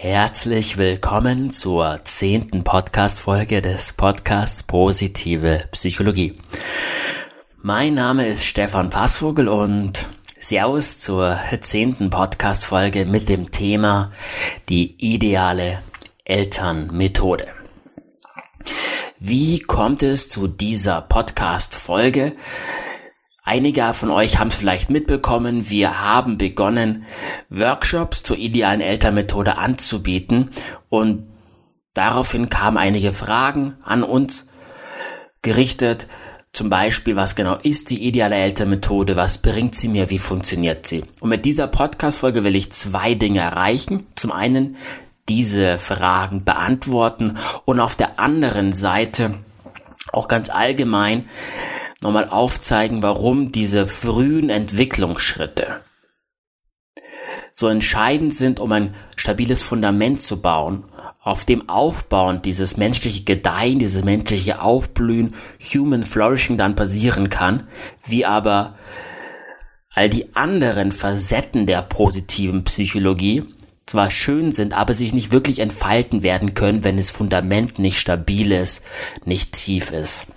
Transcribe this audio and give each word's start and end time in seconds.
Herzlich 0.00 0.76
willkommen 0.76 1.50
zur 1.50 1.98
zehnten 2.04 2.62
Podcast-Folge 2.62 3.60
des 3.60 3.94
Podcasts 3.94 4.62
Positive 4.62 5.64
Psychologie. 5.72 6.36
Mein 7.62 7.94
Name 7.94 8.24
ist 8.24 8.44
Stefan 8.44 8.90
Passvogel 8.90 9.48
und 9.48 10.06
Servus 10.38 11.00
zur 11.00 11.36
zehnten 11.62 12.10
Podcast-Folge 12.10 13.06
mit 13.06 13.28
dem 13.28 13.50
Thema 13.50 14.12
die 14.68 14.94
ideale 15.04 15.82
Elternmethode. 16.24 17.48
Wie 19.18 19.58
kommt 19.58 20.04
es 20.04 20.28
zu 20.28 20.46
dieser 20.46 21.02
Podcast-Folge? 21.02 22.36
Einige 23.48 23.94
von 23.94 24.10
euch 24.10 24.38
haben 24.38 24.48
es 24.48 24.56
vielleicht 24.56 24.90
mitbekommen, 24.90 25.70
wir 25.70 26.02
haben 26.02 26.36
begonnen, 26.36 27.04
Workshops 27.48 28.22
zur 28.22 28.36
idealen 28.36 28.82
Elternmethode 28.82 29.56
anzubieten 29.56 30.50
und 30.90 31.26
daraufhin 31.94 32.50
kamen 32.50 32.76
einige 32.76 33.14
Fragen 33.14 33.78
an 33.82 34.02
uns 34.02 34.48
gerichtet, 35.40 36.08
zum 36.52 36.68
Beispiel, 36.68 37.16
was 37.16 37.36
genau 37.36 37.56
ist 37.62 37.88
die 37.88 38.06
ideale 38.06 38.34
Elternmethode, 38.34 39.16
was 39.16 39.38
bringt 39.38 39.74
sie 39.74 39.88
mir, 39.88 40.10
wie 40.10 40.18
funktioniert 40.18 40.86
sie. 40.86 41.04
Und 41.20 41.30
mit 41.30 41.46
dieser 41.46 41.68
Podcast-Folge 41.68 42.44
will 42.44 42.54
ich 42.54 42.70
zwei 42.70 43.14
Dinge 43.14 43.40
erreichen. 43.40 44.06
Zum 44.14 44.30
einen 44.30 44.76
diese 45.26 45.78
Fragen 45.78 46.44
beantworten 46.44 47.38
und 47.64 47.80
auf 47.80 47.96
der 47.96 48.20
anderen 48.20 48.74
Seite 48.74 49.38
auch 50.12 50.28
ganz 50.28 50.50
allgemein 50.50 51.24
nochmal 52.00 52.28
aufzeigen, 52.28 53.02
warum 53.02 53.52
diese 53.52 53.86
frühen 53.86 54.50
Entwicklungsschritte 54.50 55.80
so 57.58 57.66
entscheidend 57.66 58.32
sind, 58.32 58.60
um 58.60 58.70
ein 58.70 58.94
stabiles 59.16 59.62
Fundament 59.62 60.22
zu 60.22 60.40
bauen, 60.40 60.84
auf 61.20 61.44
dem 61.44 61.68
aufbauend 61.68 62.44
dieses 62.44 62.76
menschliche 62.76 63.24
Gedeihen, 63.24 63.80
dieses 63.80 64.04
menschliche 64.04 64.62
Aufblühen, 64.62 65.34
Human 65.74 66.04
Flourishing 66.04 66.56
dann 66.56 66.76
passieren 66.76 67.30
kann, 67.30 67.66
wie 68.06 68.24
aber 68.24 68.76
all 69.90 70.08
die 70.08 70.36
anderen 70.36 70.92
Facetten 70.92 71.66
der 71.66 71.82
positiven 71.82 72.62
Psychologie 72.62 73.42
zwar 73.86 74.12
schön 74.12 74.52
sind, 74.52 74.72
aber 74.72 74.94
sich 74.94 75.12
nicht 75.12 75.32
wirklich 75.32 75.58
entfalten 75.58 76.22
werden 76.22 76.54
können, 76.54 76.84
wenn 76.84 76.96
das 76.96 77.10
Fundament 77.10 77.80
nicht 77.80 77.98
stabil 77.98 78.52
ist, 78.52 78.84
nicht 79.24 79.52
tief 79.52 79.90
ist. 79.90 80.28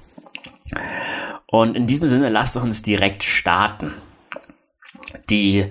Und 1.52 1.76
in 1.76 1.86
diesem 1.86 2.08
Sinne, 2.08 2.30
lasst 2.30 2.56
uns 2.56 2.82
direkt 2.82 3.24
starten. 3.24 3.94
Die 5.30 5.66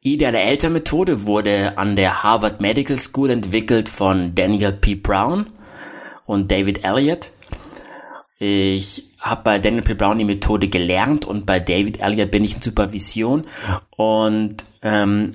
ideale 0.00 0.40
Elternmethode 0.40 1.26
wurde 1.26 1.78
an 1.78 1.96
der 1.96 2.22
Harvard 2.24 2.60
Medical 2.60 2.98
School 2.98 3.30
entwickelt 3.30 3.88
von 3.88 4.34
Daniel 4.34 4.72
P. 4.72 4.96
Brown 4.96 5.46
und 6.26 6.50
David 6.50 6.84
Elliott. 6.84 7.30
Ich 8.40 9.10
habe 9.20 9.42
bei 9.44 9.58
Daniel 9.60 9.82
P. 9.82 9.94
Brown 9.94 10.18
die 10.18 10.24
Methode 10.24 10.66
gelernt 10.66 11.24
und 11.24 11.46
bei 11.46 11.60
David 11.60 12.00
Elliott 12.00 12.32
bin 12.32 12.42
ich 12.42 12.56
in 12.56 12.62
Supervision 12.62 13.44
und 13.90 14.64
ähm, 14.82 15.30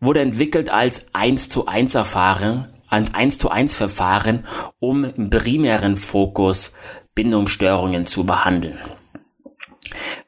wurde 0.00 0.20
entwickelt 0.20 0.70
als 0.70 1.08
1 1.12 1.50
zu 1.50 1.66
1 1.66 1.94
Erfahren, 1.94 2.68
als 2.88 3.12
1 3.12 3.36
zu 3.36 3.50
1 3.50 3.74
Verfahren, 3.74 4.44
um 4.78 5.04
im 5.04 5.28
primären 5.28 5.98
Fokus 5.98 6.72
Bindungsstörungen 7.14 8.06
zu 8.06 8.24
behandeln. 8.24 8.78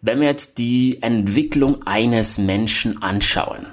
Wenn 0.01 0.21
wir 0.21 0.29
jetzt 0.29 0.59
die 0.59 1.03
Entwicklung 1.03 1.83
eines 1.85 2.39
Menschen 2.39 3.03
anschauen, 3.03 3.67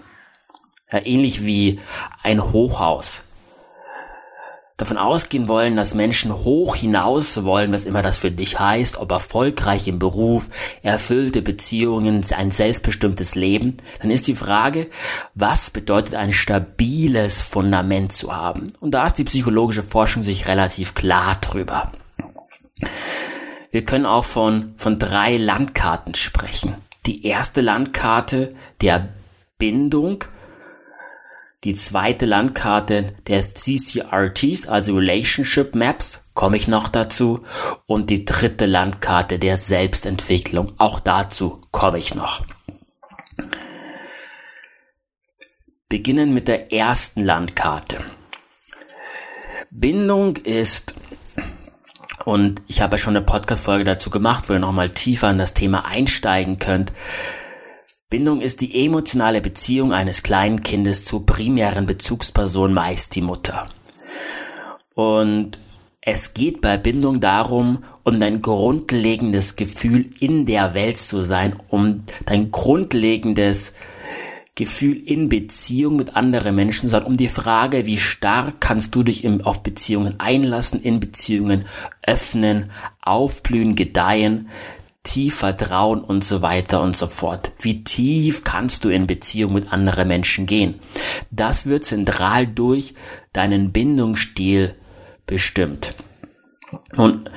ja, 0.91 0.99
ähnlich 1.05 1.45
wie 1.45 1.79
ein 2.23 2.51
Hochhaus, 2.51 3.25
davon 4.77 4.97
ausgehen 4.97 5.47
wollen, 5.47 5.75
dass 5.75 5.93
Menschen 5.93 6.33
hoch 6.33 6.75
hinaus 6.75 7.43
wollen, 7.43 7.71
was 7.71 7.85
immer 7.85 8.01
das 8.01 8.17
für 8.17 8.31
dich 8.31 8.59
heißt, 8.59 8.97
ob 8.97 9.11
erfolgreich 9.11 9.87
im 9.87 9.99
Beruf, 9.99 10.49
erfüllte 10.81 11.43
Beziehungen, 11.43 12.25
ein 12.35 12.51
selbstbestimmtes 12.51 13.35
Leben, 13.35 13.77
dann 14.01 14.09
ist 14.09 14.27
die 14.27 14.35
Frage, 14.35 14.89
was 15.35 15.69
bedeutet 15.69 16.15
ein 16.15 16.33
stabiles 16.33 17.43
Fundament 17.43 18.11
zu 18.11 18.35
haben? 18.35 18.73
Und 18.79 18.91
da 18.91 19.05
ist 19.05 19.19
die 19.19 19.23
psychologische 19.25 19.83
Forschung 19.83 20.23
sich 20.23 20.47
relativ 20.47 20.95
klar 20.95 21.37
drüber. 21.39 21.91
Wir 23.75 23.83
können 23.83 24.05
auch 24.05 24.23
von, 24.23 24.73
von 24.77 24.99
drei 24.99 25.35
Landkarten 25.35 26.15
sprechen. 26.15 26.75
Die 27.07 27.25
erste 27.25 27.59
Landkarte 27.59 28.55
der 28.79 29.09
Bindung, 29.57 30.23
die 31.65 31.73
zweite 31.73 32.25
Landkarte 32.25 33.07
der 33.27 33.41
CCRTs, 33.43 34.69
also 34.69 34.95
Relationship 34.95 35.75
Maps, 35.75 36.29
komme 36.33 36.55
ich 36.55 36.69
noch 36.69 36.87
dazu. 36.87 37.41
Und 37.85 38.09
die 38.09 38.23
dritte 38.23 38.65
Landkarte 38.65 39.39
der 39.39 39.57
Selbstentwicklung, 39.57 40.71
auch 40.77 41.01
dazu 41.01 41.59
komme 41.71 41.97
ich 41.97 42.15
noch. 42.15 42.45
Beginnen 45.89 46.33
mit 46.33 46.47
der 46.47 46.71
ersten 46.71 47.25
Landkarte. 47.25 47.97
Bindung 49.69 50.37
ist 50.37 50.95
und 52.25 52.61
ich 52.67 52.81
habe 52.81 52.95
ja 52.95 52.97
schon 52.97 53.15
eine 53.15 53.25
Podcast-Folge 53.25 53.83
dazu 53.83 54.09
gemacht, 54.09 54.49
wo 54.49 54.53
ihr 54.53 54.59
nochmal 54.59 54.89
tiefer 54.89 55.29
in 55.31 55.37
das 55.37 55.53
Thema 55.53 55.85
einsteigen 55.85 56.57
könnt. 56.57 56.91
Bindung 58.09 58.41
ist 58.41 58.61
die 58.61 58.85
emotionale 58.85 59.41
Beziehung 59.41 59.93
eines 59.93 60.23
kleinen 60.23 60.61
Kindes 60.61 61.05
zur 61.05 61.25
primären 61.25 61.85
Bezugsperson, 61.85 62.73
meist 62.73 63.15
die 63.15 63.21
Mutter. 63.21 63.67
Und 64.93 65.59
es 66.01 66.33
geht 66.33 66.61
bei 66.61 66.77
Bindung 66.77 67.19
darum, 67.19 67.83
um 68.03 68.19
dein 68.19 68.41
grundlegendes 68.41 69.55
Gefühl 69.55 70.05
in 70.19 70.45
der 70.45 70.73
Welt 70.73 70.97
zu 70.97 71.21
sein, 71.21 71.55
um 71.69 72.03
dein 72.25 72.51
grundlegendes 72.51 73.71
Gefühl 73.71 73.94
in 74.57 75.27
Beziehung 75.27 75.97
mit 75.97 76.15
anderen 76.15 76.55
Menschen, 76.55 76.87
sondern 76.87 77.11
um 77.11 77.17
die 77.17 77.27
Frage, 77.27 77.85
wie 77.85 77.97
stark 77.97 78.61
kannst 78.61 78.95
du 78.95 79.03
dich 79.03 79.25
im, 79.25 79.41
auf 79.41 79.63
Beziehungen 79.63 80.19
einlassen, 80.19 80.81
in 80.81 81.01
Beziehungen 81.01 81.65
öffnen, 82.05 82.71
aufblühen, 83.01 83.75
gedeihen, 83.75 84.47
tief 85.03 85.35
vertrauen 85.35 86.01
und 86.01 86.23
so 86.23 86.41
weiter 86.41 86.81
und 86.81 86.95
so 86.95 87.07
fort. 87.07 87.51
Wie 87.59 87.83
tief 87.83 88.43
kannst 88.43 88.85
du 88.85 88.89
in 88.89 89.07
Beziehung 89.07 89.53
mit 89.53 89.71
anderen 89.71 90.07
Menschen 90.07 90.45
gehen? 90.45 90.75
Das 91.31 91.67
wird 91.67 91.83
zentral 91.83 92.47
durch 92.47 92.95
deinen 93.33 93.71
Bindungsstil 93.71 94.75
bestimmt. 95.25 95.95
Und 96.95 97.29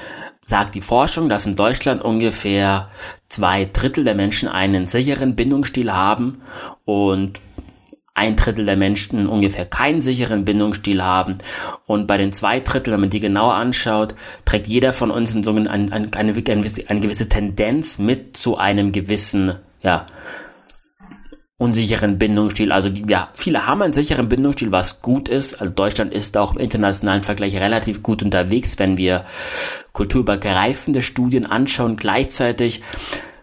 sagt 0.49 0.75
die 0.75 0.81
Forschung, 0.81 1.29
dass 1.29 1.45
in 1.45 1.57
Deutschland 1.57 2.01
ungefähr 2.01 2.89
zwei 3.29 3.67
Drittel 3.67 4.03
der 4.03 4.15
Menschen 4.15 4.49
einen 4.49 4.87
sicheren 4.87 5.37
Bindungsstil 5.37 5.93
haben 5.93 6.41
und 6.87 7.43
ein 8.15 8.35
Drittel 8.35 8.65
der 8.65 8.79
Menschen 8.79 9.27
ungefähr 9.27 9.67
keinen 9.67 10.01
sicheren 10.01 10.47
Bindungsstil 10.47 11.05
haben. 11.05 11.35
Und 11.85 12.07
bei 12.07 12.17
den 12.17 12.33
zwei 12.33 12.61
Drittel, 12.61 12.95
wenn 12.95 13.01
man 13.01 13.11
die 13.11 13.21
genauer 13.21 13.55
anschaut, 13.55 14.15
trägt 14.47 14.67
jeder 14.67 14.95
von 14.95 15.11
uns 15.11 15.37
eine, 15.37 15.71
eine, 15.71 15.93
eine, 15.93 16.11
eine 16.17 16.33
gewisse 16.33 17.29
Tendenz 17.29 17.99
mit 17.99 18.35
zu 18.35 18.57
einem 18.57 18.93
gewissen, 18.93 19.53
ja, 19.83 20.07
unsicheren 21.59 22.19
Bindungsstil. 22.19 22.71
Also 22.71 22.89
ja, 23.09 23.31
viele 23.35 23.67
haben 23.67 23.83
einen 23.83 23.93
sicheren 23.93 24.29
Bindungsstil, 24.29 24.71
was 24.71 25.01
gut 25.01 25.29
ist. 25.29 25.61
Also 25.61 25.73
Deutschland 25.73 26.15
ist 26.15 26.37
auch 26.37 26.55
im 26.55 26.61
internationalen 26.61 27.23
Vergleich 27.23 27.57
relativ 27.57 28.03
gut 28.03 28.23
unterwegs, 28.23 28.79
wenn 28.79 28.97
wir 28.97 29.25
kulturübergreifende 29.93 31.03
Studien 31.03 31.47
anschauen. 31.47 31.97
Gleichzeitig 31.97 32.81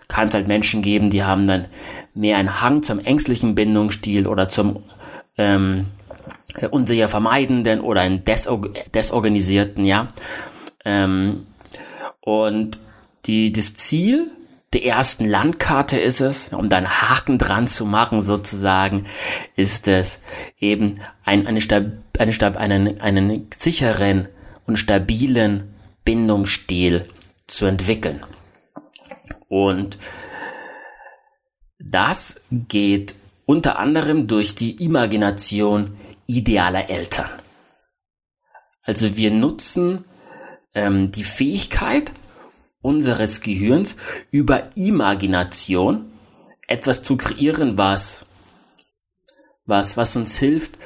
kann 0.08 0.30
es 0.30 0.34
halt 0.34 0.48
Menschen 0.48 0.82
geben, 0.82 1.10
die 1.10 1.24
haben 1.24 1.46
dann 1.46 1.68
mehr 2.14 2.38
einen 2.38 2.62
Hang 2.62 2.84
zum 2.84 3.00
ängstlichen 3.00 3.54
Bindungsstil 3.54 4.28
oder 4.28 4.48
zum 4.48 4.84
ähm, 5.38 5.88
unsicher 6.72 7.10
vermeidenden 7.10 7.82
oder 7.82 8.02
einen 8.02 8.24
desor 8.24 8.62
desorganisierten, 8.94 9.84
ja. 9.84 10.08
Ähm, 10.86 11.48
und 12.22 12.80
die, 13.26 13.52
das 13.52 13.74
Ziel 13.74 14.32
der 14.76 14.84
ersten 14.84 15.24
Landkarte 15.24 15.98
ist 15.98 16.20
es, 16.20 16.50
um 16.50 16.68
da 16.68 16.76
einen 16.76 16.90
Haken 16.90 17.38
dran 17.38 17.66
zu 17.70 17.86
machen 17.86 18.22
sozusagen, 18.22 19.06
ist 19.56 19.88
es 19.88 20.20
eben 20.60 21.00
ein, 21.24 21.48
eine, 21.48 21.62
eine 22.20 22.58
einen, 22.58 23.00
einen 23.00 23.48
sicheren 23.54 24.28
und 24.68 24.76
stabilen 24.76 25.74
Bindungsstil 26.04 27.08
zu 27.48 27.68
entwickeln. 27.68 28.22
Und 29.48 29.98
das 31.80 32.42
geht 32.52 33.16
unter 33.46 33.80
anderem 33.80 34.28
durch 34.28 34.56
die 34.56 34.84
Imagination 34.84 35.96
idealer 36.26 36.90
Eltern. 36.90 37.30
Also 38.84 39.16
wir 39.16 39.32
nutzen 39.32 40.04
ähm, 40.74 41.12
die 41.12 41.24
Fähigkeit, 41.24 42.12
unseres 42.86 43.42
Gehirns 43.42 43.98
über 44.30 44.70
Imagination 44.76 46.12
etwas 46.68 47.02
zu 47.02 47.18
kreieren, 47.18 47.80
was, 47.80 48.26
was, 49.66 49.98
was 49.98 50.16
uns 50.16 50.38
hilft, 50.38 50.78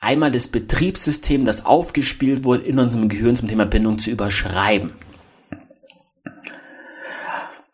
einmal 0.00 0.32
das 0.32 0.48
Betriebssystem, 0.48 1.44
das 1.44 1.64
aufgespielt 1.64 2.42
wurde, 2.42 2.64
in 2.64 2.78
unserem 2.78 3.08
Gehirn 3.08 3.36
zum 3.36 3.46
Thema 3.46 3.66
Bindung 3.66 3.98
zu 3.98 4.10
überschreiben. 4.10 4.94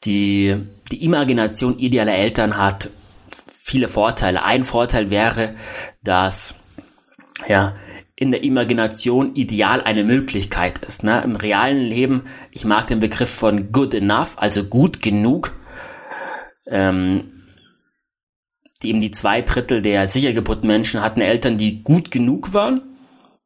Die, 0.04 0.54
die 0.92 1.02
Imagination 1.02 1.78
idealer 1.78 2.14
Eltern 2.14 2.58
hat 2.58 2.90
viele 3.48 3.88
Vorteile. 3.88 4.44
Ein 4.44 4.62
Vorteil 4.62 5.08
wäre, 5.08 5.54
dass 6.02 6.54
ja, 7.48 7.74
in 8.16 8.30
der 8.30 8.42
Imagination 8.42 9.34
ideal 9.34 9.82
eine 9.82 10.02
Möglichkeit 10.02 10.78
ist. 10.78 11.04
Ne? 11.04 11.20
Im 11.22 11.36
realen 11.36 11.82
Leben, 11.82 12.22
ich 12.50 12.64
mag 12.64 12.86
den 12.86 12.98
Begriff 12.98 13.30
von 13.30 13.72
good 13.72 13.92
enough, 13.92 14.38
also 14.38 14.64
gut 14.64 15.02
genug, 15.02 15.52
ähm, 16.66 17.44
die 18.82 18.88
eben 18.88 19.00
die 19.00 19.10
zwei 19.10 19.42
Drittel 19.42 19.82
der 19.82 20.08
sichergeburten 20.08 20.66
Menschen 20.66 21.02
hatten 21.02 21.20
Eltern, 21.20 21.58
die 21.58 21.82
gut 21.82 22.10
genug 22.10 22.54
waren. 22.54 22.80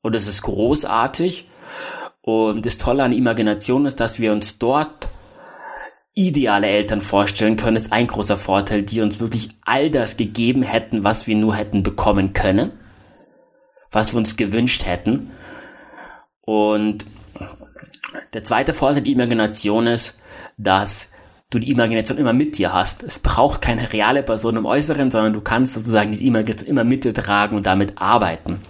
Und 0.02 0.14
das 0.14 0.28
ist 0.28 0.42
großartig. 0.42 1.48
Und 2.22 2.64
das 2.64 2.78
Tolle 2.78 3.02
an 3.02 3.12
Imagination 3.12 3.86
ist, 3.86 3.98
dass 3.98 4.20
wir 4.20 4.32
uns 4.32 4.58
dort 4.58 5.08
ideale 6.14 6.66
Eltern 6.66 7.00
vorstellen 7.00 7.56
können, 7.56 7.76
ist 7.76 7.92
ein 7.92 8.06
großer 8.06 8.36
Vorteil, 8.36 8.82
die 8.82 9.00
uns 9.00 9.20
wirklich 9.20 9.48
all 9.64 9.90
das 9.90 10.16
gegeben 10.16 10.62
hätten, 10.62 11.02
was 11.02 11.26
wir 11.26 11.36
nur 11.36 11.54
hätten 11.54 11.82
bekommen 11.82 12.32
können, 12.32 12.72
was 13.90 14.12
wir 14.12 14.18
uns 14.18 14.36
gewünscht 14.36 14.86
hätten. 14.86 15.30
Und 16.40 17.04
der 18.32 18.42
zweite 18.42 18.74
Vorteil 18.74 19.02
der 19.02 19.12
Imagination 19.12 19.86
ist, 19.86 20.18
dass 20.56 21.10
du 21.50 21.58
die 21.58 21.70
Imagination 21.70 22.18
immer 22.18 22.32
mit 22.32 22.58
dir 22.58 22.72
hast. 22.72 23.02
Es 23.02 23.18
braucht 23.18 23.60
keine 23.60 23.92
reale 23.92 24.22
Person 24.22 24.56
im 24.56 24.66
Äußeren, 24.66 25.10
sondern 25.10 25.32
du 25.32 25.40
kannst 25.40 25.74
sozusagen 25.74 26.12
diese 26.12 26.24
Imagination 26.24 26.68
immer 26.68 26.84
mit 26.84 27.04
dir 27.04 27.12
tragen 27.12 27.56
und 27.56 27.66
damit 27.66 27.98
arbeiten. 27.98 28.60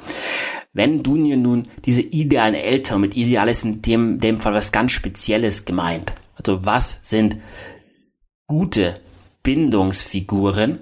Wenn 0.72 1.02
du 1.02 1.22
dir 1.22 1.36
nun 1.36 1.64
diese 1.84 2.00
idealen 2.00 2.54
Eltern, 2.54 3.00
mit 3.00 3.16
ideal 3.16 3.48
ist 3.48 3.64
in 3.64 3.82
dem, 3.82 4.18
dem 4.18 4.38
Fall 4.38 4.54
was 4.54 4.72
ganz 4.72 4.92
Spezielles 4.92 5.64
gemeint. 5.64 6.14
Also 6.36 6.64
was 6.64 7.00
sind 7.02 7.36
gute 8.46 8.94
Bindungsfiguren, 9.42 10.78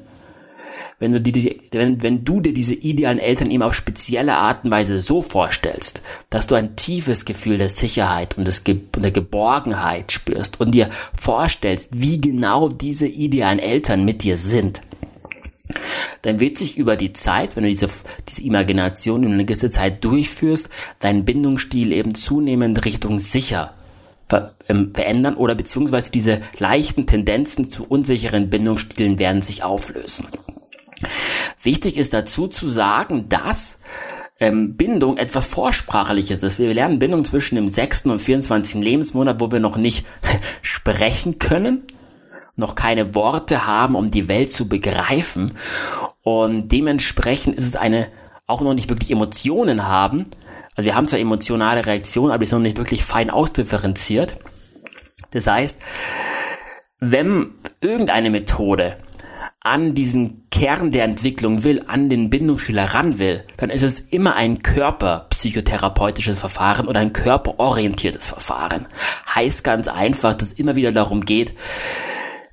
wenn 0.98 1.12
du, 1.12 1.20
die, 1.20 1.60
wenn, 1.70 2.02
wenn 2.02 2.24
du 2.24 2.40
dir 2.40 2.52
diese 2.52 2.74
idealen 2.74 3.18
Eltern 3.18 3.50
eben 3.50 3.62
auf 3.62 3.74
spezielle 3.74 4.34
Art 4.34 4.64
und 4.64 4.70
Weise 4.70 4.98
so 4.98 5.22
vorstellst, 5.22 6.02
dass 6.28 6.48
du 6.48 6.56
ein 6.56 6.74
tiefes 6.74 7.24
Gefühl 7.24 7.58
der 7.58 7.68
Sicherheit 7.68 8.36
und, 8.36 8.46
des 8.46 8.64
Ge 8.64 8.80
der 8.96 9.12
Geborgenheit 9.12 10.10
spürst 10.10 10.60
und 10.60 10.72
dir 10.72 10.88
vorstellst, 11.16 12.00
wie 12.00 12.20
genau 12.20 12.68
diese 12.68 13.06
idealen 13.06 13.60
Eltern 13.60 14.04
mit 14.04 14.24
dir 14.24 14.36
sind, 14.36 14.82
dann 16.22 16.40
wird 16.40 16.58
sich 16.58 16.78
über 16.78 16.96
die 16.96 17.12
Zeit, 17.12 17.54
wenn 17.54 17.62
du 17.62 17.68
diese, 17.68 17.88
diese 18.28 18.42
Imagination 18.42 19.22
in 19.22 19.32
eine 19.32 19.44
gewisse 19.44 19.70
Zeit 19.70 20.02
durchführst, 20.02 20.68
dein 20.98 21.24
Bindungsstil 21.24 21.92
eben 21.92 22.14
zunehmend 22.14 22.84
Richtung 22.84 23.18
sicher 23.18 23.74
ver 24.28 24.54
ähm, 24.68 24.92
verändern 24.94 25.36
oder 25.36 25.54
beziehungsweise 25.54 26.12
diese 26.12 26.40
leichten 26.58 27.06
Tendenzen 27.06 27.64
zu 27.64 27.84
unsicheren 27.84 28.50
Bindungsstilen 28.50 29.18
werden 29.18 29.42
sich 29.42 29.62
auflösen. 29.62 30.26
Wichtig 31.62 31.96
ist 31.96 32.14
dazu 32.14 32.48
zu 32.48 32.68
sagen, 32.68 33.28
dass 33.28 33.80
ähm, 34.40 34.76
Bindung 34.76 35.16
etwas 35.16 35.46
Vorsprachliches 35.46 36.42
ist. 36.42 36.58
Wir 36.58 36.72
lernen 36.72 36.98
Bindung 36.98 37.24
zwischen 37.24 37.56
dem 37.56 37.68
6. 37.68 38.06
und 38.06 38.18
24. 38.18 38.82
Lebensmonat, 38.82 39.40
wo 39.40 39.50
wir 39.50 39.60
noch 39.60 39.76
nicht 39.76 40.06
sprechen 40.62 41.38
können, 41.38 41.84
noch 42.56 42.74
keine 42.74 43.14
Worte 43.14 43.66
haben, 43.66 43.94
um 43.94 44.10
die 44.10 44.28
Welt 44.28 44.50
zu 44.50 44.68
begreifen. 44.68 45.52
Und 46.22 46.68
dementsprechend 46.68 47.56
ist 47.56 47.66
es 47.66 47.76
eine, 47.76 48.08
auch 48.46 48.60
noch 48.60 48.74
nicht 48.74 48.88
wirklich 48.88 49.10
Emotionen 49.10 49.86
haben. 49.88 50.24
Also 50.74 50.86
wir 50.86 50.94
haben 50.94 51.08
zwar 51.08 51.18
emotionale 51.18 51.86
Reaktionen, 51.86 52.30
aber 52.30 52.40
die 52.40 52.46
sind 52.46 52.58
noch 52.58 52.62
nicht 52.62 52.76
wirklich 52.76 53.04
fein 53.04 53.30
ausdifferenziert. 53.30 54.38
Das 55.30 55.46
heißt, 55.46 55.78
wenn 57.00 57.54
irgendeine 57.80 58.30
Methode 58.30 58.96
an 59.68 59.94
diesen 59.94 60.48
Kern 60.50 60.90
der 60.90 61.04
Entwicklung 61.04 61.62
will, 61.62 61.84
an 61.86 62.08
den 62.08 62.30
Bindungsschüler 62.30 62.84
ran 62.94 63.18
will, 63.18 63.44
dann 63.58 63.70
ist 63.70 63.82
es 63.82 64.00
immer 64.00 64.34
ein 64.34 64.62
körperpsychotherapeutisches 64.62 66.40
Verfahren 66.40 66.88
oder 66.88 67.00
ein 67.00 67.12
körperorientiertes 67.12 68.28
Verfahren. 68.28 68.86
Heißt 69.34 69.64
ganz 69.64 69.88
einfach, 69.88 70.34
dass 70.34 70.52
immer 70.52 70.74
wieder 70.74 70.92
darum 70.92 71.24
geht, 71.24 71.54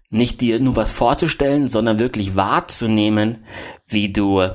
nicht 0.10 0.42
dir 0.42 0.60
nur 0.60 0.76
was 0.76 0.92
vorzustellen, 0.92 1.68
sondern 1.68 2.00
wirklich 2.00 2.36
wahrzunehmen, 2.36 3.40
wie 3.88 4.12
du, 4.12 4.48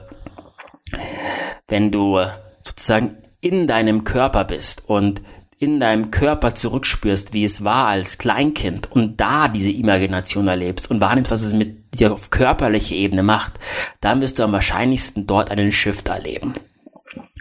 wenn 1.69 1.91
du 1.91 2.21
sozusagen 2.63 3.17
in 3.41 3.67
deinem 3.67 4.05
Körper 4.05 4.45
bist 4.45 4.85
und 4.87 5.23
in 5.59 5.81
deinem 5.81 6.11
Körper 6.11 6.55
zurückspürst, 6.55 7.35
wie 7.35 7.45
es 7.45 7.65
war 7.65 7.87
als 7.87 8.17
Kleinkind 8.17 8.91
und 8.91 9.21
da 9.21 9.49
diese 9.49 9.71
Imagination 9.71 10.49
erlebst 10.49 10.91
und 10.91 11.01
wahrnimmst, 11.01 11.31
was 11.31 11.43
es 11.43 11.53
mit 11.53 11.80
dir 11.95 12.13
auf 12.13 12.31
körperlicher 12.31 12.95
Ebene 12.95 13.23
macht, 13.23 13.55
dann 14.01 14.21
wirst 14.21 14.39
du 14.39 14.45
am 14.45 14.53
wahrscheinlichsten 14.53 15.27
dort 15.27 15.51
einen 15.51 15.73
Shift 15.73 16.09
erleben. 16.09 16.55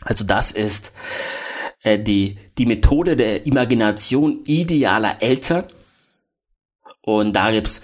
Also 0.01 0.23
das 0.23 0.51
ist 0.51 0.93
äh, 1.83 1.99
die, 1.99 2.37
die 2.57 2.65
Methode 2.65 3.15
der 3.15 3.45
Imagination 3.45 4.39
idealer 4.45 5.21
Eltern. 5.21 5.65
Und 7.01 7.33
da 7.33 7.51
gibt's 7.51 7.81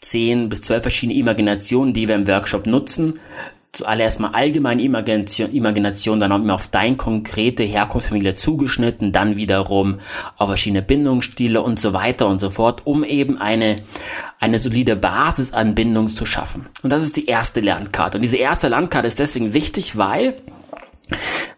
zehn 0.00 0.48
bis 0.48 0.62
zwölf 0.62 0.82
verschiedene 0.82 1.18
Imaginationen, 1.18 1.94
die 1.94 2.08
wir 2.08 2.14
im 2.14 2.28
Workshop 2.28 2.66
nutzen 2.66 3.18
zuallererst 3.74 4.20
mal 4.20 4.30
allgemeine 4.30 4.82
Imagination, 4.82 5.52
Imagination, 5.52 6.20
dann 6.20 6.32
auch 6.32 6.38
immer 6.38 6.54
auf 6.54 6.68
dein 6.68 6.96
konkrete 6.96 7.64
Herkunftsfamilie 7.64 8.34
zugeschnitten, 8.34 9.12
dann 9.12 9.36
wiederum 9.36 9.98
auf 10.36 10.48
verschiedene 10.48 10.82
Bindungsstile 10.82 11.60
und 11.60 11.78
so 11.78 11.92
weiter 11.92 12.28
und 12.28 12.40
so 12.40 12.50
fort, 12.50 12.86
um 12.86 13.04
eben 13.04 13.38
eine, 13.38 13.76
eine 14.40 14.58
solide 14.58 14.96
Basis 14.96 15.52
an 15.52 15.74
Bindung 15.74 16.08
zu 16.08 16.24
schaffen. 16.24 16.66
Und 16.82 16.90
das 16.90 17.02
ist 17.02 17.16
die 17.16 17.26
erste 17.26 17.60
Lernkarte. 17.60 18.18
Und 18.18 18.22
diese 18.22 18.36
erste 18.36 18.68
Lernkarte 18.68 19.08
ist 19.08 19.18
deswegen 19.18 19.52
wichtig, 19.52 19.96
weil 19.96 20.36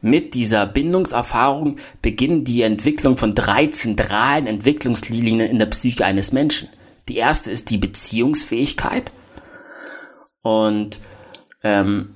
mit 0.01 0.35
dieser 0.35 0.67
Bindungserfahrung 0.67 1.77
beginnt 2.03 2.49
die 2.49 2.63
Entwicklung 2.63 3.17
von 3.17 3.35
drei 3.35 3.67
zentralen 3.67 4.47
Entwicklungslinien 4.47 5.41
in 5.41 5.59
der 5.59 5.67
Psyche 5.67 6.05
eines 6.05 6.33
Menschen. 6.33 6.69
Die 7.09 7.17
erste 7.17 7.51
ist 7.51 7.71
die 7.71 7.79
Beziehungsfähigkeit. 7.79 9.13
Und 10.43 10.99
ähm, 11.67 12.09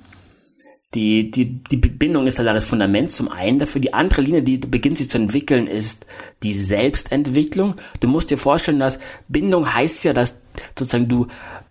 die, 0.95 1.31
die, 1.31 1.63
die 1.63 1.77
Bindung 1.77 2.27
ist 2.27 2.39
halt 2.39 2.49
das 2.49 2.65
Fundament 2.65 3.13
zum 3.13 3.31
einen 3.31 3.59
dafür. 3.61 3.81
Die 3.81 3.95
andere 3.95 4.23
Linie, 4.23 4.43
die 4.43 4.59
beginnt 4.59 4.99
sich 4.99 5.09
zu 5.09 5.19
entwickeln, 5.19 5.67
ist 5.67 6.07
die 6.43 6.53
Selbstentwicklung. 6.53 7.77
Du 8.01 8.09
musst 8.09 8.31
dir 8.31 8.39
vorstellen, 8.39 8.81
dass 8.81 8.99
Bindung 9.29 9.73
heißt 9.73 10.05
ja, 10.05 10.13
dass 10.13 10.37
sozusagen 10.77 11.09
du 11.09 11.29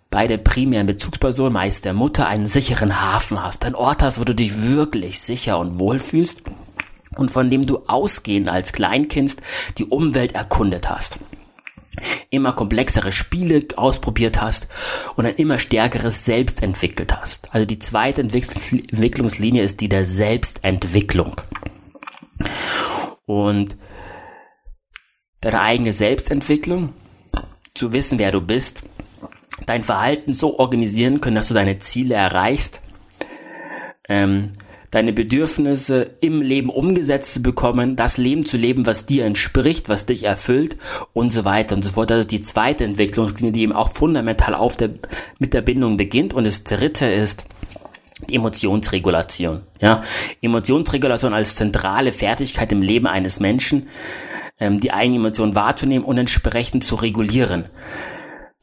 bei 0.09 0.27
der 0.27 0.37
primären 0.37 0.87
Bezugsperson, 0.87 1.53
meist 1.53 1.85
der 1.85 1.93
Mutter, 1.93 2.27
einen 2.27 2.47
sicheren 2.47 3.01
Hafen 3.01 3.43
hast. 3.43 3.65
Ein 3.65 3.75
Ort 3.75 4.01
hast, 4.01 4.19
wo 4.19 4.23
du 4.23 4.33
dich 4.33 4.71
wirklich 4.71 5.19
sicher 5.19 5.59
und 5.59 5.79
wohl 5.79 5.99
fühlst 5.99 6.41
und 7.17 7.29
von 7.29 7.49
dem 7.49 7.65
du 7.65 7.79
ausgehend 7.87 8.49
als 8.49 8.71
Kleinkind 8.73 9.37
die 9.77 9.85
Umwelt 9.85 10.33
erkundet 10.33 10.89
hast 10.89 11.19
immer 12.29 12.53
komplexere 12.53 13.11
Spiele 13.11 13.65
ausprobiert 13.75 14.41
hast 14.41 14.67
und 15.15 15.25
ein 15.25 15.35
immer 15.35 15.59
stärkeres 15.59 16.25
Selbst 16.25 16.63
entwickelt 16.63 17.15
hast. 17.19 17.53
Also 17.53 17.65
die 17.65 17.79
zweite 17.79 18.21
Entwicklungslinie 18.21 19.63
ist 19.63 19.81
die 19.81 19.89
der 19.89 20.05
Selbstentwicklung. 20.05 21.41
Und 23.25 23.77
deine 25.41 25.61
eigene 25.61 25.93
Selbstentwicklung, 25.93 26.93
zu 27.73 27.93
wissen, 27.93 28.19
wer 28.19 28.31
du 28.31 28.41
bist, 28.41 28.83
dein 29.65 29.83
Verhalten 29.83 30.33
so 30.33 30.59
organisieren 30.59 31.21
können, 31.21 31.35
dass 31.35 31.47
du 31.47 31.53
deine 31.53 31.79
Ziele 31.79 32.15
erreichst, 32.15 32.81
ähm, 34.07 34.51
deine 34.91 35.13
Bedürfnisse 35.13 36.11
im 36.21 36.41
Leben 36.41 36.69
umgesetzt 36.69 37.35
zu 37.35 37.41
bekommen, 37.41 37.95
das 37.95 38.17
Leben 38.17 38.45
zu 38.45 38.57
leben, 38.57 38.85
was 38.85 39.05
dir 39.05 39.25
entspricht, 39.25 39.89
was 39.89 40.05
dich 40.05 40.23
erfüllt 40.23 40.77
und 41.13 41.31
so 41.31 41.45
weiter 41.45 41.75
und 41.75 41.83
so 41.83 41.91
fort. 41.91 42.09
Das 42.09 42.19
ist 42.19 42.31
die 42.31 42.41
zweite 42.41 42.83
Entwicklungslinie, 42.83 43.51
die 43.51 43.61
eben 43.61 43.73
auch 43.73 43.91
fundamental 43.91 44.55
auf 44.55 44.77
der, 44.77 44.89
mit 45.37 45.53
der 45.53 45.61
Bindung 45.61 45.97
beginnt. 45.97 46.33
Und 46.33 46.45
das 46.45 46.63
dritte 46.63 47.05
ist, 47.05 47.45
die 48.27 48.35
Emotionsregulation. 48.35 49.63
Ja, 49.79 50.01
Emotionsregulation 50.41 51.33
als 51.33 51.55
zentrale 51.55 52.11
Fertigkeit 52.11 52.71
im 52.71 52.81
Leben 52.81 53.07
eines 53.07 53.39
Menschen, 53.39 53.87
ähm, 54.59 54.79
die 54.79 54.91
eigene 54.91 55.17
Emotionen 55.17 55.55
wahrzunehmen 55.55 56.05
und 56.05 56.17
entsprechend 56.17 56.83
zu 56.83 56.95
regulieren. 56.95 57.65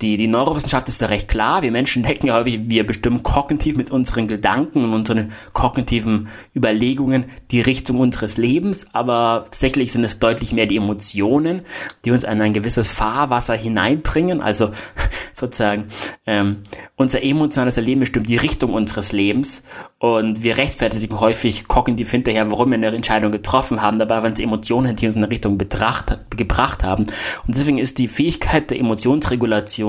Die, 0.03 0.19
die 0.19 0.27
Neurowissenschaft 0.27 0.89
ist 0.89 1.01
da 1.01 1.07
recht 1.07 1.27
klar. 1.27 1.63
Wir 1.63 1.73
Menschen 1.73 2.03
denken 2.03 2.27
ja 2.27 2.35
häufig, 2.35 2.69
wir 2.69 2.85
bestimmen 2.85 3.23
kognitiv 3.23 3.77
mit 3.77 3.91
unseren 3.91 4.29
Gedanken 4.29 4.85
und 4.85 4.93
unseren 4.93 5.33
kognitiven 5.55 6.29
Überlegungen 6.55 7.25
die 7.51 7.63
Richtung 7.63 7.99
unseres 8.01 8.37
Lebens, 8.37 8.89
aber 8.93 9.45
tatsächlich 9.45 9.93
sind 9.93 10.05
es 10.05 10.19
deutlich 10.19 10.53
mehr 10.53 10.67
die 10.67 10.77
Emotionen, 10.77 11.63
die 12.05 12.11
uns 12.11 12.25
in 12.25 12.43
ein 12.43 12.53
gewisses 12.53 12.91
Fahrwasser 12.91 13.55
hineinbringen. 13.55 14.43
Also 14.43 14.71
sozusagen 15.33 15.85
ähm, 16.27 16.59
unser 16.97 17.23
emotionales 17.23 17.79
Erleben 17.79 18.01
bestimmt 18.01 18.29
die 18.29 18.37
Richtung 18.37 18.75
unseres 18.75 19.13
Lebens 19.13 19.63
und 19.99 20.43
wir 20.43 20.59
rechtfertigen 20.59 21.19
häufig 21.21 21.69
kognitiv 21.69 22.11
hinterher, 22.11 22.51
warum 22.51 22.69
wir 22.69 22.75
eine 22.75 22.89
Entscheidung 22.89 23.33
getroffen 23.33 23.81
haben, 23.81 23.99
dabei 23.99 24.23
waren 24.23 24.33
es 24.33 24.41
Emotionen, 24.41 24.95
die 24.97 25.07
uns 25.07 25.17
in 25.17 25.23
eine 25.23 25.31
Richtung 25.31 25.57
betracht, 25.57 26.19
gebracht 26.37 26.85
haben. 26.85 27.05
Und 27.47 27.57
deswegen 27.57 27.79
ist 27.79 27.99
die 27.99 28.09
Fähigkeit 28.09 28.71
der 28.71 28.79
Emotionsregulation 28.79 29.86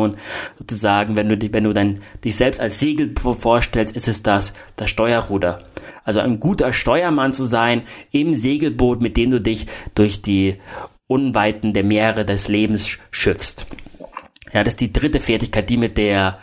sozusagen, 0.57 1.15
wenn 1.15 1.29
du, 1.29 1.53
wenn 1.53 1.63
du 1.63 1.73
dein, 1.73 2.01
dich 2.23 2.35
selbst 2.35 2.61
als 2.61 2.79
Segel 2.79 3.13
vorstellst, 3.17 3.95
ist 3.95 4.07
es 4.07 4.23
das, 4.23 4.53
das 4.75 4.89
Steuerruder. 4.89 5.59
Also 6.03 6.19
ein 6.19 6.39
guter 6.39 6.71
Steuermann 6.71 7.33
zu 7.33 7.43
sein 7.43 7.83
im 8.11 8.33
Segelboot, 8.33 9.01
mit 9.01 9.17
dem 9.17 9.31
du 9.31 9.41
dich 9.41 9.67
durch 9.95 10.21
die 10.21 10.55
Unweiten 11.07 11.73
der 11.73 11.83
Meere 11.83 12.25
des 12.25 12.47
Lebens 12.47 12.97
schiffst. 13.11 13.67
Ja, 14.53 14.63
das 14.63 14.73
ist 14.73 14.81
die 14.81 14.93
dritte 14.93 15.19
Fertigkeit, 15.19 15.69
die 15.69 15.77
mit 15.77 15.97
der 15.97 16.39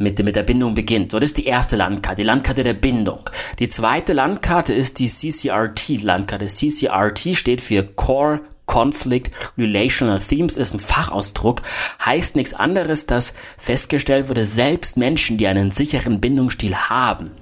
mit, 0.00 0.18
mit 0.24 0.34
der 0.34 0.42
Bindung 0.42 0.74
beginnt. 0.74 1.12
So, 1.12 1.18
das 1.18 1.30
ist 1.30 1.38
die 1.38 1.46
erste 1.46 1.76
Landkarte, 1.76 2.22
die 2.22 2.26
Landkarte 2.26 2.62
der 2.62 2.74
Bindung. 2.74 3.28
Die 3.58 3.68
zweite 3.68 4.14
Landkarte 4.14 4.72
ist 4.72 4.98
die 4.98 5.08
CCRT-Landkarte. 5.08 6.46
CCRT 6.46 7.36
steht 7.36 7.60
für 7.60 7.84
Core 7.84 8.40
Conflict 8.70 9.32
Relational 9.58 10.20
Themes 10.20 10.56
ist 10.56 10.74
ein 10.74 10.78
Fachausdruck, 10.78 11.62
heißt 12.06 12.36
nichts 12.36 12.54
anderes, 12.54 13.04
dass 13.04 13.34
festgestellt 13.58 14.28
wurde, 14.28 14.44
selbst 14.44 14.96
Menschen, 14.96 15.38
die 15.38 15.48
einen 15.48 15.72
sicheren 15.72 16.20
Bindungsstil 16.20 16.76
haben, 16.76 17.32